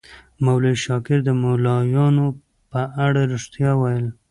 [0.43, 2.25] مولوي شاکر د ملایانو
[2.71, 4.05] په اړه ریښتیا ویل.